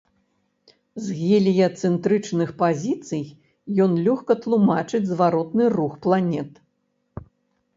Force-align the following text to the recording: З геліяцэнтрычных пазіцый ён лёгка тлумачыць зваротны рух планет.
З 1.07 1.17
геліяцэнтрычных 1.19 2.49
пазіцый 2.61 3.23
ён 3.85 3.91
лёгка 4.09 4.33
тлумачыць 4.47 5.05
зваротны 5.13 5.65
рух 5.77 5.93
планет. 6.07 6.51